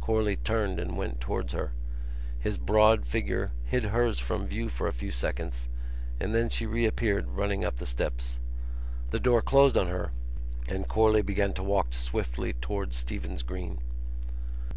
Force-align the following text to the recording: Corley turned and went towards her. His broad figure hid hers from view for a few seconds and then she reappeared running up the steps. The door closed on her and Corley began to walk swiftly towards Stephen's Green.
Corley 0.00 0.34
turned 0.34 0.80
and 0.80 0.96
went 0.96 1.20
towards 1.20 1.52
her. 1.52 1.70
His 2.40 2.58
broad 2.58 3.06
figure 3.06 3.52
hid 3.66 3.84
hers 3.84 4.18
from 4.18 4.48
view 4.48 4.68
for 4.68 4.88
a 4.88 4.92
few 4.92 5.12
seconds 5.12 5.68
and 6.18 6.34
then 6.34 6.48
she 6.48 6.66
reappeared 6.66 7.28
running 7.28 7.64
up 7.64 7.76
the 7.76 7.86
steps. 7.86 8.40
The 9.12 9.20
door 9.20 9.42
closed 9.42 9.76
on 9.76 9.86
her 9.86 10.10
and 10.68 10.88
Corley 10.88 11.22
began 11.22 11.52
to 11.52 11.62
walk 11.62 11.92
swiftly 11.92 12.54
towards 12.54 12.96
Stephen's 12.96 13.44
Green. 13.44 13.78